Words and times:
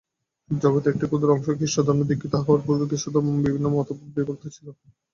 জগতের 0.49 0.91
একটি 0.91 1.05
ক্ষুদ্র 1.07 1.33
অংশ 1.35 1.47
খ্রীষ্টধর্মে 1.57 2.09
দীক্ষিত 2.09 2.33
হওয়ার 2.37 2.61
পূর্বে 2.65 2.85
খ্রীষ্টধর্ম 2.89 3.27
বিভিন্ন 3.37 3.67
মতবাদে 3.73 4.11
বিভক্ত 4.17 4.43
ছিল। 4.55 4.67